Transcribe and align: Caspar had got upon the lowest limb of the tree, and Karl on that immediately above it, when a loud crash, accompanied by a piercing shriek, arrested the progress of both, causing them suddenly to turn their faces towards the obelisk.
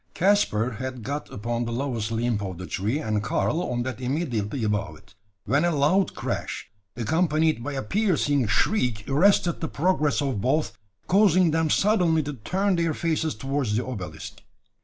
Caspar 0.15 0.71
had 0.79 1.03
got 1.03 1.29
upon 1.31 1.63
the 1.65 1.71
lowest 1.71 2.11
limb 2.11 2.39
of 2.41 2.57
the 2.57 2.65
tree, 2.65 2.97
and 2.97 3.21
Karl 3.21 3.61
on 3.61 3.83
that 3.83 4.01
immediately 4.01 4.63
above 4.63 4.97
it, 4.97 5.13
when 5.45 5.63
a 5.63 5.69
loud 5.69 6.15
crash, 6.15 6.71
accompanied 6.95 7.63
by 7.63 7.73
a 7.73 7.83
piercing 7.83 8.47
shriek, 8.47 9.07
arrested 9.07 9.61
the 9.61 9.67
progress 9.67 10.19
of 10.19 10.41
both, 10.41 10.75
causing 11.05 11.51
them 11.51 11.69
suddenly 11.69 12.23
to 12.23 12.33
turn 12.33 12.77
their 12.77 12.95
faces 12.95 13.35
towards 13.35 13.75
the 13.77 13.85
obelisk. 13.85 14.41